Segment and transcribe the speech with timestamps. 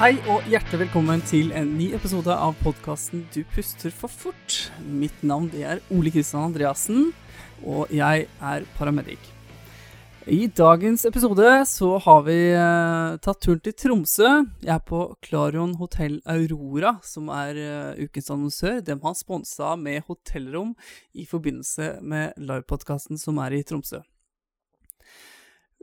[0.00, 4.54] Hei og hjertelig velkommen til en ny episode av podkasten Du puster for fort.
[4.80, 7.10] Mitt navn er Ole Kristian Andreassen,
[7.60, 9.26] og jeg er paramedic.
[10.24, 14.30] I dagens episode så har vi eh, tatt turen til Tromsø.
[14.64, 18.78] Jeg er på Klarion Hotell Aurora, som er eh, ukens annonsør.
[18.80, 20.70] De har sponsa med hotellrom
[21.12, 24.00] i forbindelse med livepodkasten som er i Tromsø.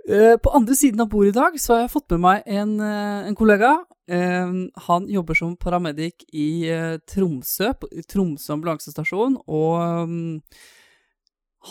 [0.10, 2.74] Eh, på andre siden av bordet i dag så har jeg fått med meg en,
[2.82, 3.76] en kollega.
[4.08, 4.52] Eh,
[4.88, 7.74] han jobber som paramedic i eh, Tromsø,
[8.08, 10.42] Tromsø ambulansestasjon, og mm,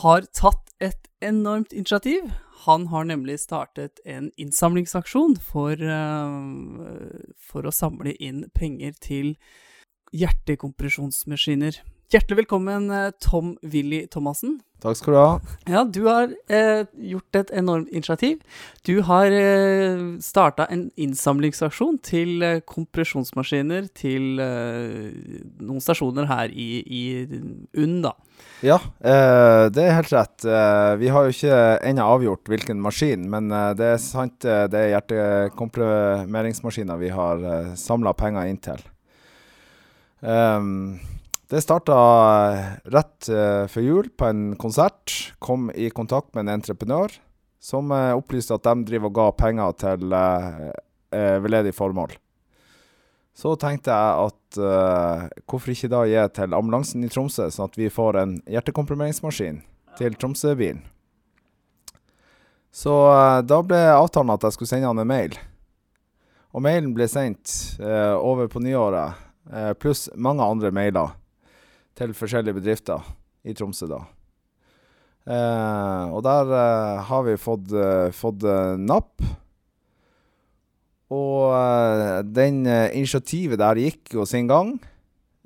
[0.02, 2.28] har tatt et enormt initiativ.
[2.66, 9.36] Han har nemlig startet en innsamlingsaksjon for, eh, for å samle inn penger til
[10.16, 11.80] hjertekompresjonsmaskiner.
[12.06, 14.60] Hjertelig velkommen, eh, Tom Willy Thomassen.
[14.78, 15.40] Takk skal du ha.
[15.66, 18.38] Ja, du har eh, gjort et enormt initiativ.
[18.86, 25.18] Du har eh, starta en innsamlingsaksjon til eh, kompresjonsmaskiner til eh,
[25.58, 27.26] noen stasjoner her i, i
[27.74, 28.14] UNN, da.
[28.62, 30.46] Ja, eh, det er helt rett.
[30.46, 34.94] Eh, vi har jo ikke ennå avgjort hvilken maskin, men det er sant det er
[34.94, 38.78] hjertekomprimeringsmaskiner vi har eh, samla penger inn til.
[40.22, 41.02] Ehm,
[41.46, 41.96] det starta
[42.90, 45.12] rett eh, før jul på en konsert.
[45.38, 47.14] Kom i kontakt med en entreprenør
[47.62, 50.70] som eh, opplyste at de driver og ga penger til eh,
[51.14, 52.16] eh, veldedig formål.
[53.36, 57.74] Så tenkte jeg at uh, hvorfor ikke da gi til ambulansen i Tromsø, sånn at
[57.76, 59.58] vi får en hjertekomprimeringsmaskin
[59.98, 60.80] til Tromsø-bilen.
[62.72, 65.36] Så uh, da ble avtalen at jeg skulle sende han en mail.
[66.56, 69.20] Og mailen ble sendt uh, over på nyåret,
[69.78, 71.12] pluss mange andre mailer
[71.96, 73.02] til forskjellige bedrifter
[73.46, 74.02] i Tromsø da.
[75.26, 79.24] Eh, og der eh, har vi fått, eh, fått eh, napp.
[81.14, 84.76] Og eh, den eh, initiativet der gikk jo sin gang.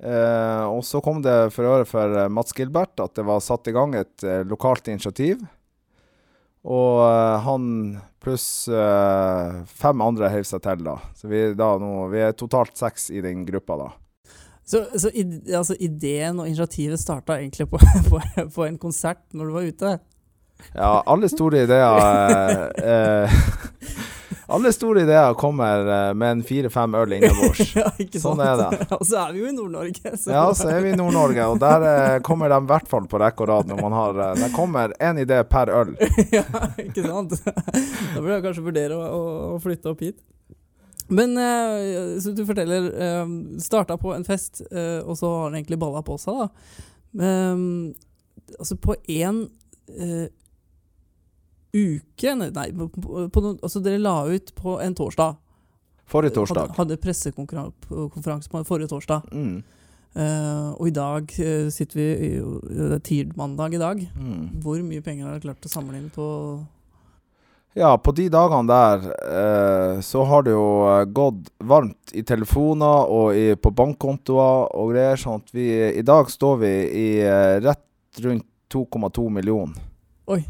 [0.01, 3.91] Og så kom det for øre for Mats Gilbert at det var satt i gang
[3.93, 5.43] et lokalt initiativ.
[6.65, 7.03] Og
[7.45, 7.67] han
[8.17, 10.95] pluss fem andre heiv seg til, da.
[11.13, 13.91] Så vi, da nå, vi er totalt seks i den gruppa, da.
[14.71, 18.21] Så, så id- altså, ideen og initiativet starta egentlig på, på,
[18.55, 19.91] på en konsert når du var ute?
[20.77, 22.01] Ja, alle store ideer
[22.79, 23.35] eh, eh,
[24.51, 27.71] Alle store ideer kommer eh, med en fire-fem øl innabords.
[27.79, 27.87] ja?
[28.19, 28.81] Sånn er det.
[28.97, 30.11] Og så er vi jo i Nord-Norge.
[30.27, 33.21] Ja, så er vi i Nord-Norge, og der eh, kommer de i hvert fall på
[33.21, 35.93] rekke og rad når man har Det kommer én idé per øl.
[36.35, 36.43] ja,
[36.83, 37.37] ikke sant?
[37.47, 39.23] Da burde jeg kanskje vurdere å, å,
[39.55, 40.19] å flytte opp hit.
[41.11, 45.61] Men eh, så du forteller uh, Starta på en fest, eh, og så har den
[45.61, 46.85] egentlig balla på seg, da.
[47.11, 47.65] Men,
[48.55, 49.41] altså, på én
[49.91, 50.29] eh,
[51.75, 52.87] uke Nei, på,
[53.27, 55.35] på, altså, dere la ut på en torsdag.
[56.11, 56.71] Forrige torsdag.
[56.71, 59.27] Hadde, hadde pressekonferanse på forrige torsdag.
[59.31, 59.61] Mm.
[60.11, 64.01] Uh, og i dag uh, sitter vi Det er tirsdag i dag.
[64.19, 64.41] Mm.
[64.63, 66.25] Hvor mye penger har dere klart å samle inn på
[67.73, 73.07] Ja, på de dagene der eh, så har det jo eh, gått varmt i telefoner
[73.07, 77.59] og i, på bankkontoer og greier, sånn at vi I dag står vi i eh,
[77.63, 79.79] rett rundt 2,2 millioner.
[80.31, 80.41] Oi.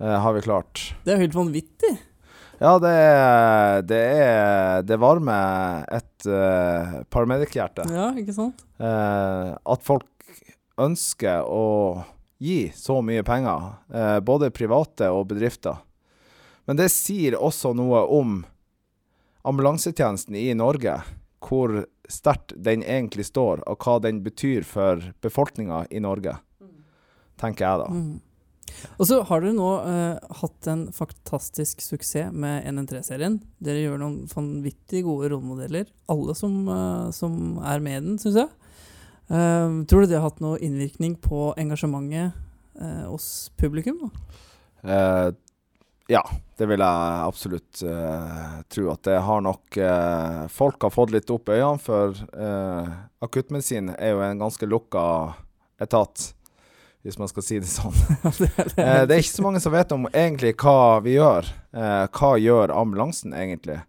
[0.00, 0.82] Eh, har vi klart.
[1.04, 1.94] Det er jo helt vanvittig!
[2.58, 7.86] Ja, det er Det, er, det varmer et uh, paramedic-hjerte.
[7.92, 8.62] Ja, ikke sant?
[8.78, 10.06] Eh, at folk
[10.80, 12.04] ønsker å
[12.42, 15.78] gi så mye penger, eh, både private og bedrifter.
[16.64, 18.38] Men det sier også noe om
[19.44, 20.96] ambulansetjenesten i Norge,
[21.44, 26.38] hvor sterkt den egentlig står, og hva den betyr for befolkninga i Norge,
[27.40, 27.90] tenker jeg da.
[27.92, 28.22] Mm.
[28.98, 33.38] Og så har dere nå uh, hatt en fantastisk suksess med NN3-serien.
[33.62, 35.90] Dere gjør noen vanvittig gode rollemodeller.
[36.10, 38.50] Alle som, uh, som er med i den, syns jeg.
[39.28, 42.40] Uh, tror du det har hatt noe innvirkning på engasjementet
[43.06, 44.00] hos publikum?
[44.82, 45.28] Da?
[46.06, 46.20] Ja,
[46.56, 48.88] det vil jeg absolutt uh, tro.
[48.92, 52.90] At det har nok uh, Folk har fått litt opp øynene, for uh,
[53.24, 55.04] akuttmedisin er jo en ganske lukka
[55.80, 56.26] etat,
[57.04, 57.96] hvis man skal si det sånn.
[58.76, 61.48] Det er ikke så mange som vet om egentlig hva vi gjør.
[61.74, 63.80] Hva gjør ambulansen egentlig?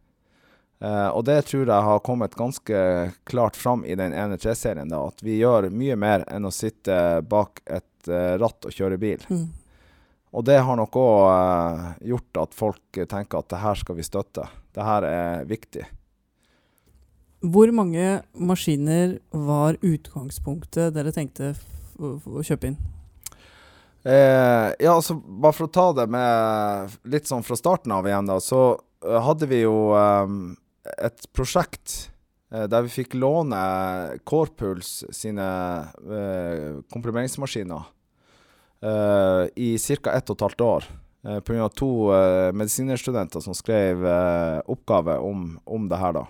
[0.81, 2.81] Og det tror jeg har kommet ganske
[3.23, 4.91] klart fram i den ene 3-serien.
[4.91, 8.09] da, At vi gjør mye mer enn å sitte bak et
[8.41, 9.23] ratt og kjøre bil.
[9.31, 9.47] Mm.
[10.35, 14.47] Og det har nok òg gjort at folk tenker at det her skal vi støtte.
[14.75, 15.85] Det her er viktig.
[17.45, 21.53] Hvor mange maskiner var utgangspunktet dere tenkte
[21.99, 22.77] å kjøpe inn?
[24.05, 28.27] Eh, ja, altså bare for å ta det med litt sånn fra starten av igjen,
[28.29, 28.59] da, så
[29.01, 30.35] eh, hadde vi jo eh,
[31.07, 31.95] et prosjekt
[32.53, 33.61] eh, der vi fikk låne
[34.21, 35.47] Kårpuls sine
[36.05, 37.89] eh, komprimeringsmaskiner
[38.85, 40.13] eh, i ca.
[40.13, 40.87] ett og et halvt år.
[41.25, 41.69] uh, Pga.
[41.73, 46.25] to uh, medisinerstudenter som skrev uh, oppgave om, om det her, da.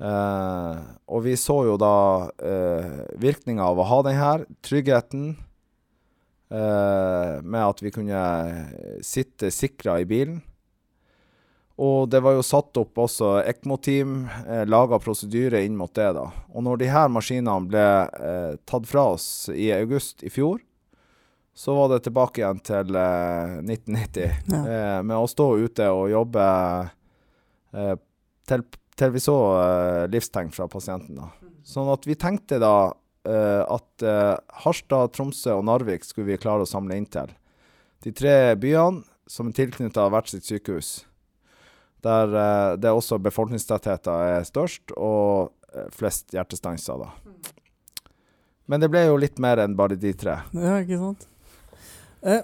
[0.00, 0.76] Eh,
[1.12, 5.26] og vi så jo da uh, virkninga av å ha den her, tryggheten
[6.48, 8.22] eh, med at vi kunne
[9.04, 10.40] sitte sikra i bilen.
[11.80, 14.16] Og det var jo satt opp også ECMO-team,
[14.46, 16.08] eh, laga prosedyre inn mot det.
[16.16, 16.26] da.
[16.52, 20.64] Og når de her maskinene ble eh, tatt fra oss i august i fjor,
[21.54, 24.38] så var det tilbake igjen til eh, 1990.
[24.52, 24.60] Ja.
[24.60, 26.44] Eh, med å stå ute og jobbe
[27.74, 27.96] eh,
[28.48, 28.64] til,
[28.96, 31.18] til vi så eh, livstegn fra pasienten.
[31.20, 31.28] da.
[31.66, 32.74] Sånn at vi tenkte da
[33.28, 37.34] eh, at eh, Harstad, Tromsø og Narvik skulle vi klare å samle inn til.
[38.04, 41.04] De tre byene som er tilknytta hvert sitt sykehus.
[42.00, 42.30] Der
[42.80, 45.52] det også befolkningstettheten er størst, og
[45.92, 47.10] flest hjertestanser, da.
[48.70, 50.38] Men det ble jo litt mer enn bare de tre.
[50.56, 51.26] Ja, ikke sant?
[52.22, 52.42] Eh,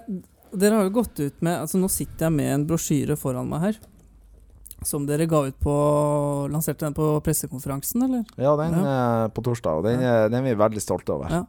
[0.57, 3.61] dere har jo gått ut med altså Nå sitter jeg med en brosjyre foran meg
[3.61, 3.77] her.
[4.85, 5.73] Som dere ga ut på
[6.53, 8.23] Lanserte den på pressekonferansen, eller?
[8.37, 11.33] Ja, den er på torsdag, og den, er, den er vi veldig stolte over.
[11.33, 11.43] Ja.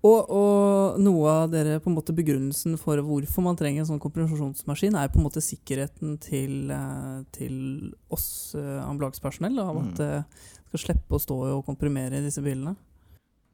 [0.00, 4.00] Og, og noe av dere på en måte begrunnelsen for hvorfor man trenger en sånn
[4.00, 7.56] kompresjonsmaskin, er på en måte sikkerheten til, eh, til
[8.12, 9.58] oss eh, ambulansepersonell.
[9.60, 9.96] Av at Mm.
[9.98, 10.24] det
[10.70, 12.76] skal slippe å stå og komprimere i disse bilene.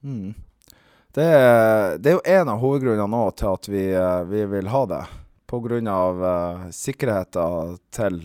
[0.05, 0.35] Mm.
[1.17, 1.29] Det,
[2.05, 5.05] det er jo en av hovedgrunnene nå til at vi, eh, vi vil ha det.
[5.89, 8.19] Av uh, sikkerheten til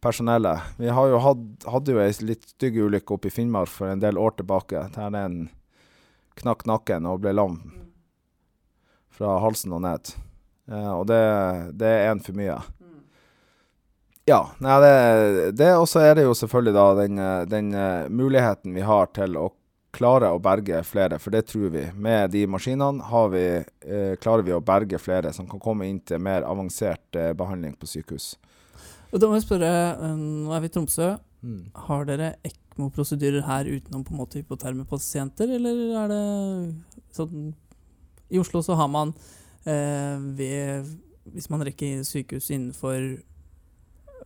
[0.00, 0.70] personellet.
[0.78, 4.16] Vi jo hatt, hadde jo ei litt stygg ulykke oppe i Finnmark for en del
[4.16, 4.86] år tilbake.
[4.94, 5.50] Der en
[6.40, 7.58] knakk nakken og ble lam
[9.12, 10.14] fra halsen og ned.
[10.70, 11.20] Uh, og det,
[11.76, 12.56] det er én for mye.
[14.26, 14.40] Ja.
[14.58, 18.82] Nei, det, det også er det jo selvfølgelig da den, eh, den eh, muligheten vi
[18.82, 19.50] har til å
[19.96, 21.84] klare å berge flere, for det tror vi.
[21.94, 26.00] Med de maskinene har vi, eh, klarer vi å berge flere som kan komme inn
[26.00, 28.34] til mer avansert eh, behandling på sykehus.
[29.12, 31.14] Og da må jeg spørre, eh, nå er vi i Tromsø.
[31.46, 31.62] Mm.
[31.86, 36.24] Har dere ECMO-prosedyrer her utenom på en måte hypoterme pasienter, eller er det
[37.16, 37.54] sånn
[38.30, 39.12] I Oslo så har man
[39.64, 40.96] eh, ved
[41.30, 43.18] Hvis man rekker sykehus innenfor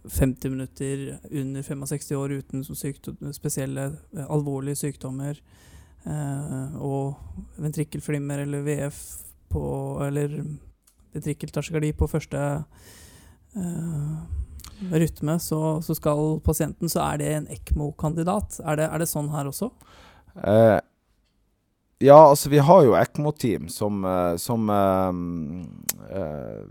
[0.08, 5.40] 50 minutter under 65 år uten sykdom, spesielle eh, alvorlige sykdommer
[6.06, 7.18] eh, og
[7.60, 9.00] ventrikkelflimmer eller VF
[9.50, 9.62] på
[10.06, 10.36] Eller
[11.10, 12.40] ventrikkeltasjekardi på første
[13.58, 14.18] eh,
[14.94, 18.60] rytme, så, så skal pasienten Så er det en ECMO-kandidat.
[18.62, 19.72] Er, er det sånn her også?
[20.38, 20.78] Eh,
[22.00, 26.62] ja, altså vi har jo ECMO-team som, eh, som eh, eh,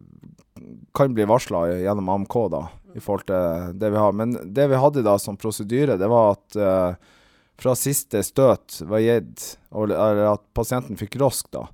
[0.97, 2.63] kan bli varsla gjennom AMK, da,
[2.97, 4.15] i forhold til det vi har.
[4.17, 7.11] Men det vi hadde da som prosedyre, det var at eh,
[7.59, 11.67] fra siste støt var gitt, eller at pasienten fikk rosk, da,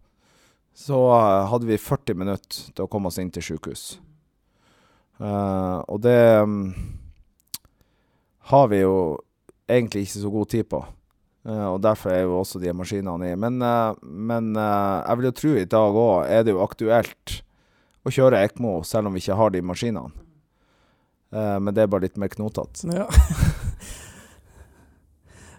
[0.76, 3.86] så eh, hadde vi 40 minutter til å komme oss inn til sykehus.
[5.24, 6.68] Eh, og det mm,
[8.52, 8.96] har vi jo
[9.72, 10.84] egentlig ikke så god tid på.
[11.46, 13.36] Eh, og derfor er jo også de maskinene i.
[13.38, 17.42] Men, eh, men eh, jeg vil jo tro i dag òg er det jo aktuelt
[18.06, 20.22] å kjøre ECMO selv om vi ikke har de maskinene.
[21.36, 22.86] Men det er bare litt mer knotete.
[22.96, 23.10] Ja.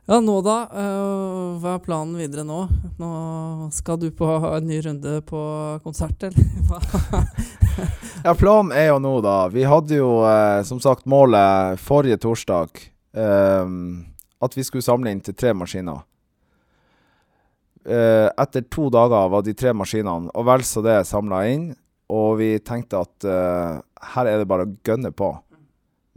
[0.08, 0.54] ja, nå da?
[0.70, 2.62] Uh, hva er planen videre nå?
[2.96, 3.10] Nå
[3.76, 5.42] skal du på en ny runde på
[5.84, 7.50] konsert, eller?
[8.24, 12.80] Ja, planen er jo nå, da Vi hadde jo uh, som sagt målet forrige torsdag
[13.16, 13.64] eh,
[14.42, 16.04] at vi skulle samle inn til tre maskiner.
[17.86, 21.66] Eh, etter to dager var de tre maskinene og vel så det samla inn.
[22.10, 23.78] Og vi tenkte at eh,
[24.14, 25.32] her er det bare å gønne på.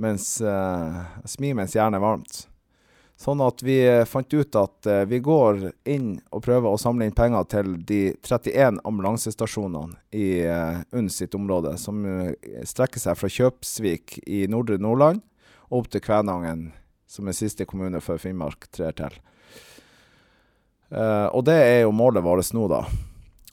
[0.01, 2.43] Mens eh, Smi mens jernet er varmt.
[3.19, 7.09] Sånn at vi eh, fant ut at eh, vi går inn og prøver å samle
[7.09, 12.05] inn penger til de 31 ambulansestasjonene i uh, UNN sitt område, som
[12.63, 15.25] strekker seg fra Kjøpsvik i nordre Nordland
[15.67, 16.69] og opp til Kvænangen,
[17.09, 19.15] som er siste kommune før Finnmark trer til.
[20.89, 22.83] Uh, og det er jo målet vårt nå, da.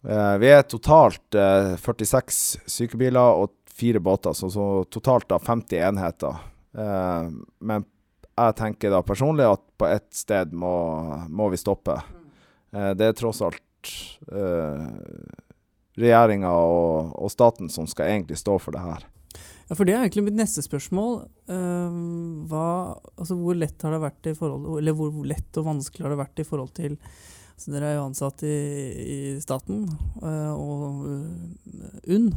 [0.07, 5.83] Uh, vi er totalt uh, 46 sykebiler og fire båter, så, så totalt da 50
[5.89, 6.37] enheter.
[6.77, 7.85] Eh, men
[8.37, 10.77] jeg tenker da personlig at på ett sted må,
[11.29, 11.99] må vi stoppe.
[12.73, 13.93] Eh, det er tross alt
[14.33, 14.89] uh,
[15.95, 19.05] regjeringa og, og staten som skal egentlig stå for det her.
[19.67, 21.25] Ja, for det er egentlig mitt neste spørsmål.
[21.51, 21.97] Eh,
[22.51, 22.67] hva,
[23.17, 26.21] altså hvor lett har det vært i forhold Eller hvor lett og vanskelig har det
[26.21, 26.95] vært i forhold til
[27.57, 28.57] altså Dere er jo ansatt i,
[29.01, 29.87] i staten
[30.21, 32.31] eh, og eh, UNN.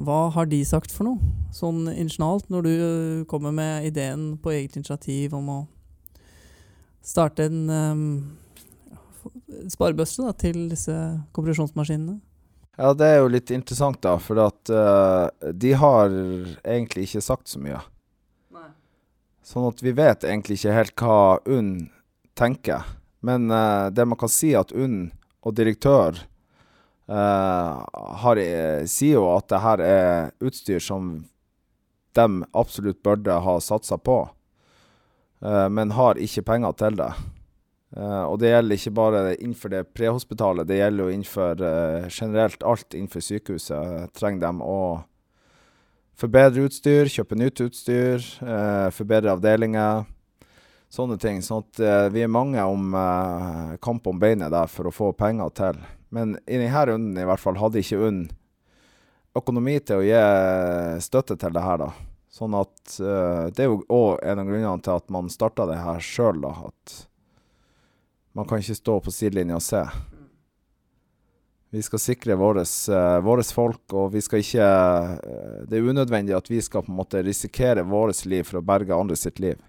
[0.00, 4.54] Hva har de sagt for noe, sånn ingenialt, når du eh, kommer med ideen på
[4.54, 5.58] eget initiativ om å
[7.04, 8.02] starte en um,
[9.70, 10.96] sparebøsse da, til disse
[11.36, 12.18] kompresjonsmaskinene?
[12.80, 16.14] Ja, det er jo litt interessant, da, for at uh, de har
[16.64, 17.76] egentlig ikke sagt så mye.
[19.44, 21.90] Sånn at vi vet egentlig ikke helt hva UNN
[22.40, 22.86] tenker.
[23.20, 25.10] Men uh, det man kan si, at UNN
[25.44, 26.22] og direktør
[27.12, 27.84] uh,
[28.24, 28.40] har,
[28.88, 31.18] sier jo at det her er utstyr som
[32.16, 34.22] de absolutt burde ha satsa på,
[35.70, 37.12] men har ikke penger til det.
[37.96, 42.62] Eh, og det gjelder ikke bare innenfor det prehospitale, det gjelder jo innenfor uh, generelt
[42.62, 44.12] alt innenfor sykehuset.
[44.14, 44.80] trenger de å
[46.20, 50.04] forbedre utstyr, kjøpe nytt utstyr, uh, forbedre avdelinger.
[50.90, 51.38] Sånne ting.
[51.42, 52.90] Sånn at vi er mange om
[53.78, 55.76] kamp om beinet der for å få penger til.
[56.10, 58.24] Men i denne runden i hvert fall hadde ikke UNN
[59.38, 60.24] økonomi til å gi
[61.06, 61.92] støtte til det her, da.
[62.34, 66.02] Sånn at Det er jo òg en av grunnene til at man starta det her
[66.02, 66.56] sjøl, da.
[66.72, 66.96] At
[68.36, 69.82] man kan ikke stå på sidelinja og se.
[71.70, 72.64] Vi skal sikre våre
[73.54, 77.22] folk, og vi skal ikke eh, Det er unødvendig at vi skal på en måte
[77.22, 79.60] risikere vårt liv for å berge andre sitt liv.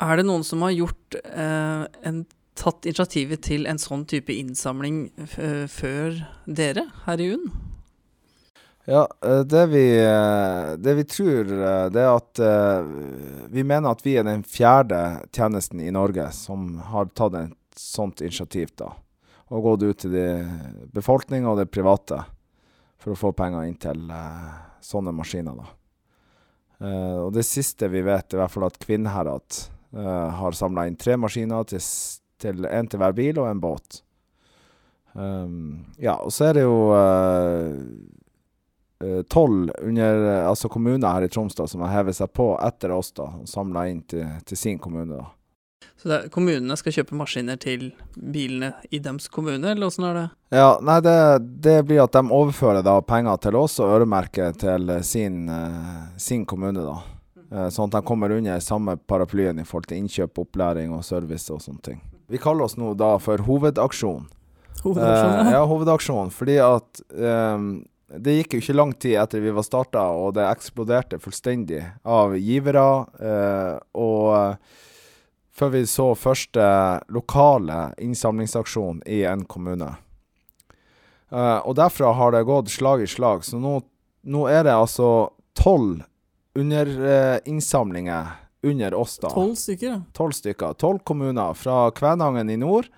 [0.00, 2.22] Er det noen som har gjort eh, en,
[2.60, 5.36] tatt initiativet til en sånn type innsamling f
[5.72, 7.69] før dere her i UNN?
[8.90, 12.40] Ja, eh, det vi, eh, det vi tror, eh, det er at
[13.50, 18.18] vi mener at vi er den fjerde tjenesten i Norge som har tatt et sånt
[18.20, 18.90] initiativ, da.
[19.54, 20.16] Og gått ut til
[20.90, 22.18] befolkninga og det private
[22.98, 24.10] for å få penger inn til
[24.82, 25.70] sånne maskiner, da.
[27.24, 29.58] og det siste vi vet, er i hvert fall at Kvinnherad
[30.38, 31.82] har samla inn tre maskiner, til,
[32.38, 34.02] til en til hver bil og en båt.
[35.14, 37.74] Um, ja, og så er det jo Eh,
[39.28, 43.14] tolv under altså kommuner her i Troms da, som har hevet seg på etter oss
[43.16, 45.16] da, og samla inn til, til, sin kommune.
[45.16, 45.30] da.
[46.00, 50.26] Så er, kommunene skal kjøpe maskiner til bilene i deres kommune, eller åssen er det?
[50.56, 51.16] Ja, nei, det,
[51.64, 56.44] det, blir at de overfører da penger til oss og øremerker til sin, uh, sin
[56.48, 57.00] kommune, da.
[57.50, 61.58] Sånn at de kommer under samme paraplyen i forhold til innkjøp, opplæring og service og
[61.64, 62.02] sånne ting.
[62.30, 64.28] Vi kaller oss nå da for Hovedaksjon.
[64.84, 65.40] Hovedaksjon, ja.
[65.42, 66.30] Uh, ja, hovedaksjon.
[66.30, 67.72] Fordi at um,
[68.18, 72.34] det gikk jo ikke lang tid etter vi var starta, og det eksploderte fullstendig av
[72.38, 72.86] givere.
[73.22, 74.64] Eh, og
[75.54, 76.64] før vi så første
[77.12, 79.92] lokale innsamlingsaksjon i en kommune.
[81.30, 83.44] Eh, og derfra har det gått slag i slag.
[83.46, 83.78] Så nå,
[84.26, 86.02] nå er det altså tolv
[86.58, 89.30] underinnsamlinger eh, under oss, da.
[89.30, 90.00] Tolv stykker?
[90.16, 90.74] Tolv stykker.
[90.80, 91.54] Tolv kommuner.
[91.54, 92.90] Fra Kvænangen i nord,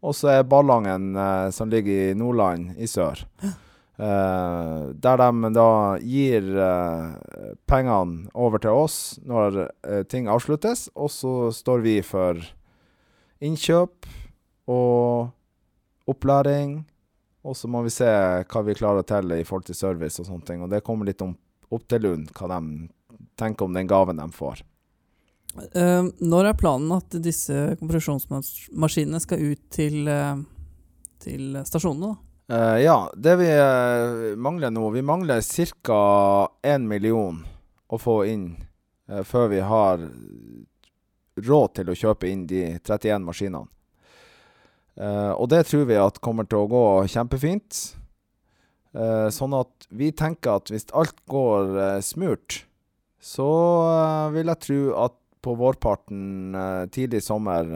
[0.00, 3.26] og så er Ballangen, eh, som ligger i Nordland, i sør.
[3.42, 3.56] Ja.
[4.00, 7.10] Uh, der de da gir uh,
[7.68, 12.40] pengene over til oss når uh, ting avsluttes, og så står vi for
[13.44, 14.08] innkjøp
[14.72, 15.28] og
[16.08, 16.78] opplæring.
[17.44, 20.48] Og så må vi se hva vi klarer til i forhold til service og sånne
[20.48, 20.64] ting.
[20.64, 21.34] Og det kommer litt om,
[21.68, 22.88] opp til Lund, hva de
[23.40, 24.64] tenker om den gaven de får.
[26.20, 30.04] når er planen at disse kompresjonsmaskinene skal ut til,
[31.24, 32.12] til stasjonene?
[32.12, 32.29] da?
[32.50, 35.40] Uh, ja, det vi uh, mangler nå Vi mangler
[35.86, 36.48] ca.
[36.62, 37.44] 1 million
[37.86, 38.56] å få inn
[39.06, 40.02] uh, før vi har
[41.40, 43.70] råd til å kjøpe inn de 31 maskinene.
[45.00, 47.78] og det tror vi at kommer til å gå kjempefint.
[49.32, 52.66] sånn at vi tenker at hvis alt går smurt,
[53.22, 53.48] så
[54.34, 56.58] vil jeg tro at på vårparten
[56.92, 57.72] tidlig sommer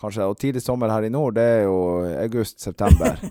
[0.00, 0.26] kanskje.
[0.26, 1.76] Og tidlig sommer her i nord, det er jo
[2.24, 3.20] august-september.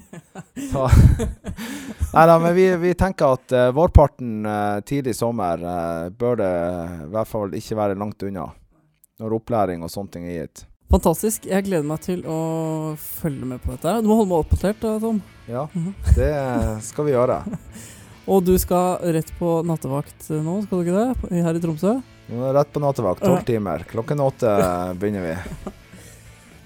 [2.14, 6.54] Nei da, men vi, vi, tenker at uh, vårparten uh, tidlig sommer uh, bør det
[7.06, 8.48] i hvert fall ikke være langt unna.
[9.20, 10.64] Når opplæring og sånne ting er gitt.
[10.90, 11.46] Fantastisk.
[11.46, 12.40] Jeg gleder meg til å
[12.98, 14.00] følge med på dette.
[14.02, 15.20] Du må holde meg oppdatert, Tom.
[15.50, 15.92] Ja, mhm.
[16.16, 16.32] det
[16.88, 17.42] skal vi gjøre.
[18.32, 21.44] og du skal rett på nattevakt nå, skal du ikke det?
[21.46, 22.00] Her i Tromsø?
[22.30, 23.22] Rett på nattevakt.
[23.26, 23.86] Tolv timer.
[23.90, 24.56] Klokken åtte
[24.98, 25.76] begynner vi.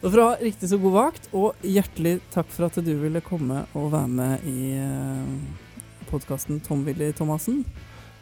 [0.04, 3.94] Og ha riktig så god vakt, og hjertelig takk for at du ville komme og
[3.94, 7.62] være med i uh, podkasten Tom-Willy Thomassen.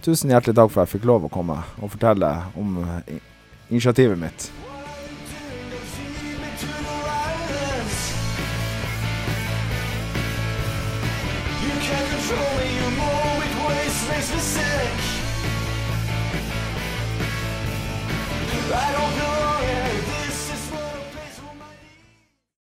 [0.06, 2.30] Tusen hjertelig takk for at jeg fikk lov å komme og fortelle
[2.62, 3.00] om uh,
[3.74, 4.52] initiativet mitt.